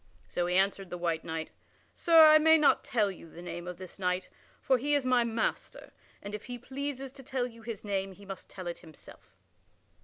[0.27, 1.51] So he answered the white knight:
[1.93, 5.23] "Sir, I may not tell you the name of this knight, for he is my
[5.23, 5.93] master,
[6.23, 9.35] and if he pleases to tell you his name he must tell it himself."